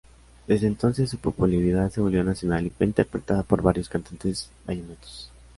Desde 0.47 0.65
entonces 0.65 1.11
su 1.11 1.19
popularidad 1.19 1.91
se 1.91 2.01
volvió 2.01 2.23
nacional 2.23 2.65
y 2.65 2.71
fue 2.71 2.87
interpretada 2.87 3.43
por 3.43 3.61
varios 3.61 3.87
cantantes 3.87 4.49
vallenatos. 4.65 5.29